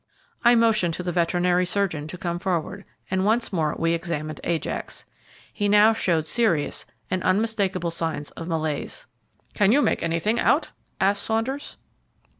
I 0.43 0.55
motioned 0.55 0.95
to 0.95 1.03
the 1.03 1.11
veterinary 1.11 1.63
surgeon 1.63 2.07
to 2.07 2.17
come 2.17 2.39
forward, 2.39 2.85
and 3.11 3.23
once 3.23 3.53
more 3.53 3.75
we 3.77 3.93
examined 3.93 4.41
Ajax. 4.43 5.05
He 5.53 5.69
now 5.69 5.93
showed 5.93 6.25
serious 6.25 6.87
and 7.11 7.21
unmistakable 7.21 7.91
signs 7.91 8.31
of 8.31 8.47
malaise. 8.47 9.05
"Can 9.53 9.71
you 9.71 9.79
make 9.79 10.01
anything 10.01 10.39
out?" 10.39 10.71
asked 10.99 11.21
Saunders. 11.21 11.77